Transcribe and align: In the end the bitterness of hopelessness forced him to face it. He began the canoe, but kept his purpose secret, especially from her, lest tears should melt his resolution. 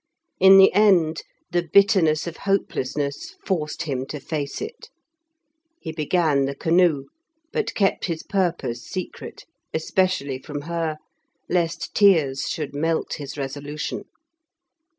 In 0.39 0.57
the 0.57 0.73
end 0.73 1.21
the 1.51 1.61
bitterness 1.71 2.25
of 2.25 2.37
hopelessness 2.37 3.35
forced 3.45 3.83
him 3.83 4.07
to 4.07 4.19
face 4.19 4.59
it. 4.59 4.89
He 5.79 5.91
began 5.91 6.45
the 6.45 6.55
canoe, 6.55 7.03
but 7.53 7.75
kept 7.75 8.05
his 8.05 8.23
purpose 8.23 8.83
secret, 8.83 9.45
especially 9.75 10.39
from 10.39 10.61
her, 10.61 10.97
lest 11.49 11.93
tears 11.93 12.49
should 12.49 12.73
melt 12.73 13.13
his 13.19 13.37
resolution. 13.37 14.05